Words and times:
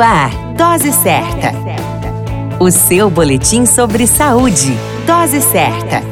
Ar, 0.00 0.30
Dose 0.56 0.92
Certa. 0.92 1.52
O 2.58 2.70
seu 2.70 3.10
boletim 3.10 3.66
sobre 3.66 4.06
saúde. 4.06 4.74
Dose 5.06 5.42
Certa. 5.42 6.02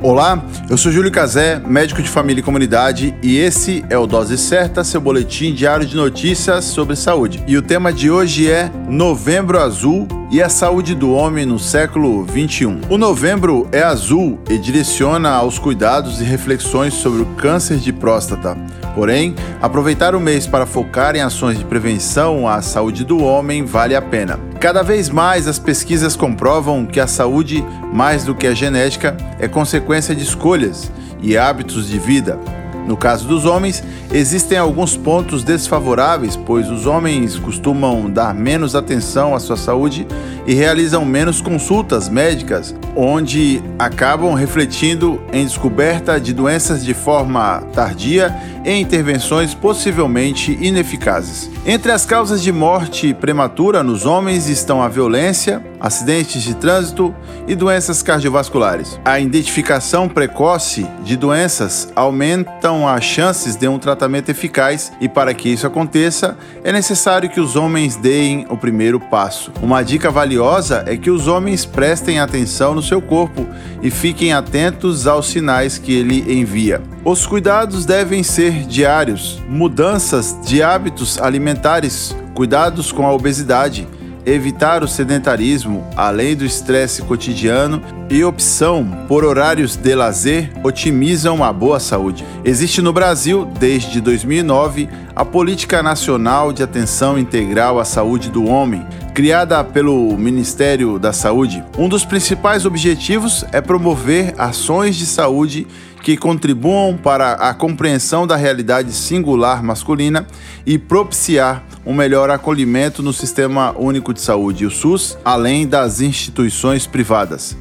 Olá, 0.00 0.42
eu 0.68 0.76
sou 0.76 0.90
Júlio 0.90 1.10
Cazé, 1.10 1.58
médico 1.66 2.02
de 2.02 2.08
família 2.08 2.40
e 2.40 2.42
comunidade, 2.42 3.14
e 3.22 3.38
esse 3.38 3.84
é 3.88 3.96
o 3.96 4.06
Dose 4.06 4.36
Certa, 4.38 4.84
seu 4.84 5.00
boletim 5.00 5.52
diário 5.54 5.86
de 5.86 5.96
notícias 5.96 6.64
sobre 6.64 6.96
saúde. 6.96 7.42
E 7.46 7.56
o 7.56 7.62
tema 7.62 7.92
de 7.92 8.10
hoje 8.10 8.50
é 8.50 8.70
Novembro 8.88 9.58
Azul 9.58 10.06
e 10.30 10.42
a 10.42 10.48
saúde 10.50 10.94
do 10.94 11.10
homem 11.10 11.46
no 11.46 11.58
século 11.58 12.22
21. 12.22 12.82
O 12.90 12.98
novembro 12.98 13.66
é 13.72 13.82
azul 13.82 14.38
e 14.48 14.58
direciona 14.58 15.30
aos 15.30 15.58
cuidados 15.58 16.20
e 16.20 16.24
reflexões 16.24 16.92
sobre 16.92 17.22
o 17.22 17.26
câncer 17.34 17.78
de 17.78 17.92
próstata. 17.94 18.54
Porém, 18.94 19.34
aproveitar 19.62 20.14
o 20.14 20.20
mês 20.20 20.46
para 20.46 20.66
focar 20.66 21.16
em 21.16 21.22
ações 21.22 21.58
de 21.58 21.64
prevenção 21.64 22.46
à 22.46 22.60
saúde 22.60 23.04
do 23.04 23.22
homem 23.22 23.64
vale 23.64 23.96
a 23.96 24.02
pena. 24.02 24.38
Cada 24.60 24.82
vez 24.82 25.08
mais 25.08 25.48
as 25.48 25.58
pesquisas 25.58 26.14
comprovam 26.14 26.84
que 26.84 27.00
a 27.00 27.06
saúde, 27.06 27.64
mais 27.90 28.22
do 28.24 28.34
que 28.34 28.46
a 28.46 28.54
genética, 28.54 29.16
é 29.38 29.48
consequência 29.48 30.14
de 30.14 30.22
escolhas 30.22 30.92
e 31.22 31.38
hábitos 31.38 31.88
de 31.88 31.98
vida. 31.98 32.38
No 32.86 32.96
caso 32.96 33.26
dos 33.26 33.46
homens, 33.46 33.82
existem 34.12 34.58
alguns 34.58 34.96
pontos 34.96 35.42
desfavoráveis, 35.42 36.36
pois 36.36 36.70
os 36.70 36.86
homens 36.86 37.36
costumam 37.36 38.10
dar 38.10 38.34
menos 38.34 38.74
atenção 38.74 39.34
à 39.34 39.40
sua 39.40 39.56
saúde 39.56 40.06
e 40.46 40.52
realizam 40.52 41.04
menos 41.04 41.40
consultas 41.40 42.08
médicas, 42.08 42.74
onde 42.94 43.62
acabam 43.78 44.34
refletindo 44.34 45.20
em 45.32 45.44
descoberta 45.44 46.20
de 46.20 46.34
doenças 46.34 46.84
de 46.84 46.92
forma 46.92 47.62
tardia 47.72 48.34
e 48.64 48.72
intervenções 48.72 49.54
possivelmente 49.54 50.56
ineficazes. 50.60 51.50
Entre 51.66 51.92
as 51.92 52.06
causas 52.06 52.42
de 52.42 52.50
morte 52.50 53.12
prematura 53.14 53.82
nos 53.82 54.06
homens 54.06 54.48
estão 54.48 54.82
a 54.82 54.88
violência, 54.88 55.64
acidentes 55.78 56.42
de 56.42 56.54
trânsito 56.54 57.14
e 57.46 57.54
doenças 57.54 58.02
cardiovasculares. 58.02 58.98
A 59.04 59.20
identificação 59.20 60.08
precoce 60.08 60.86
de 61.02 61.16
doenças 61.16 61.88
aumentam 61.94 62.88
as 62.88 63.04
chances 63.04 63.56
de 63.56 63.68
um 63.68 63.78
tratamento 63.78 64.30
eficaz 64.30 64.92
e 65.00 65.08
para 65.08 65.34
que 65.34 65.48
isso 65.48 65.66
aconteça, 65.66 66.36
é 66.62 66.72
necessário 66.72 67.28
que 67.28 67.40
os 67.40 67.56
homens 67.56 67.96
deem 67.96 68.46
o 68.48 68.56
primeiro 68.56 68.98
passo. 68.98 69.52
Uma 69.62 69.82
dica 69.82 70.10
valiosa 70.10 70.84
é 70.86 70.96
que 70.96 71.10
os 71.10 71.28
homens 71.28 71.64
prestem 71.64 72.18
atenção 72.18 72.74
no 72.74 72.82
seu 72.82 73.02
corpo 73.02 73.46
e 73.82 73.90
fiquem 73.90 74.32
atentos 74.32 75.06
aos 75.06 75.26
sinais 75.26 75.76
que 75.76 75.92
ele 75.92 76.40
envia. 76.40 76.93
Os 77.04 77.26
cuidados 77.26 77.84
devem 77.84 78.22
ser 78.22 78.64
diários, 78.64 79.38
mudanças 79.46 80.38
de 80.42 80.62
hábitos 80.62 81.20
alimentares, 81.20 82.16
cuidados 82.32 82.90
com 82.92 83.06
a 83.06 83.12
obesidade, 83.12 83.86
evitar 84.24 84.82
o 84.82 84.88
sedentarismo, 84.88 85.86
além 85.94 86.34
do 86.34 86.46
estresse 86.46 87.02
cotidiano 87.02 87.82
e 88.08 88.24
opção 88.24 89.04
por 89.06 89.22
horários 89.22 89.76
de 89.76 89.94
lazer 89.94 90.50
otimizam 90.64 91.44
a 91.44 91.52
boa 91.52 91.78
saúde. 91.78 92.24
Existe 92.42 92.80
no 92.80 92.90
Brasil, 92.90 93.44
desde 93.60 94.00
2009, 94.00 94.88
a 95.14 95.26
Política 95.26 95.82
Nacional 95.82 96.54
de 96.54 96.62
Atenção 96.62 97.18
Integral 97.18 97.78
à 97.78 97.84
Saúde 97.84 98.30
do 98.30 98.46
Homem, 98.46 98.82
criada 99.14 99.62
pelo 99.62 100.18
Ministério 100.18 100.98
da 100.98 101.12
Saúde. 101.12 101.62
Um 101.78 101.88
dos 101.88 102.04
principais 102.04 102.66
objetivos 102.66 103.44
é 103.52 103.60
promover 103.60 104.34
ações 104.36 104.96
de 104.96 105.06
saúde 105.06 105.68
que 106.02 106.16
contribuam 106.16 106.96
para 106.96 107.34
a 107.34 107.54
compreensão 107.54 108.26
da 108.26 108.34
realidade 108.34 108.92
singular 108.92 109.62
masculina 109.62 110.26
e 110.66 110.76
propiciar 110.76 111.62
um 111.86 111.94
melhor 111.94 112.28
acolhimento 112.28 113.02
no 113.04 113.12
Sistema 113.12 113.72
Único 113.78 114.12
de 114.12 114.20
Saúde, 114.20 114.66
o 114.66 114.70
SUS, 114.70 115.16
além 115.24 115.66
das 115.66 116.00
instituições 116.00 116.84
privadas. 116.86 117.56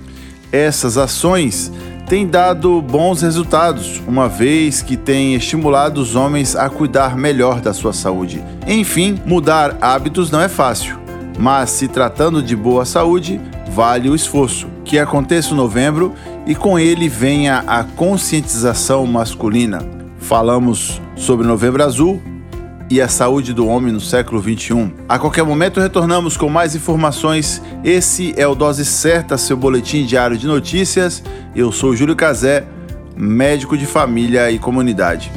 Essas 0.52 0.98
ações 0.98 1.72
têm 2.08 2.28
dado 2.28 2.82
bons 2.82 3.22
resultados, 3.22 4.02
uma 4.08 4.28
vez 4.28 4.82
que 4.82 4.98
têm 4.98 5.36
estimulado 5.36 6.02
os 6.02 6.16
homens 6.16 6.56
a 6.56 6.68
cuidar 6.68 7.16
melhor 7.16 7.62
da 7.62 7.74
sua 7.74 7.94
saúde. 7.94 8.44
Enfim, 8.68 9.20
mudar 9.26 9.78
hábitos 9.80 10.32
não 10.32 10.42
é 10.42 10.50
fácil, 10.50 11.03
mas 11.38 11.72
se 11.72 11.88
tratando 11.88 12.42
de 12.42 12.56
boa 12.56 12.86
saúde, 12.86 13.40
vale 13.70 14.10
o 14.10 14.16
esforço. 14.16 14.68
Que 14.86 15.00
aconteça 15.00 15.54
o 15.54 15.58
novembro 15.58 16.14
e 16.46 16.54
com 16.54 16.78
ele 16.78 17.08
venha 17.08 17.64
a 17.66 17.84
conscientização 17.84 19.06
masculina. 19.06 19.80
Falamos 20.18 21.02
sobre 21.16 21.46
Novembro 21.48 21.84
Azul 21.84 22.22
e 22.90 23.02
a 23.02 23.08
saúde 23.08 23.54
do 23.54 23.66
homem 23.68 23.92
no 23.92 24.00
século 24.00 24.40
21. 24.40 24.92
A 25.08 25.18
qualquer 25.18 25.44
momento 25.44 25.80
retornamos 25.80 26.38
com 26.38 26.50
mais 26.50 26.76
informações. 26.76 27.62
Esse 27.84 28.34
é 28.38 28.48
o 28.48 28.56
Dose 28.56 28.86
Certa, 28.86 29.38
seu 29.38 29.58
boletim 29.58 30.06
diário 30.06 30.38
de 30.38 30.46
notícias. 30.46 31.24
Eu 31.56 31.72
sou 31.72 31.96
Júlio 31.96 32.16
Cazé, 32.16 32.66
médico 33.16 33.78
de 33.78 33.86
família 33.86 34.52
e 34.52 34.60
comunidade. 34.60 35.32